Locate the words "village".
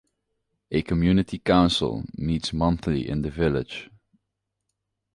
3.29-3.91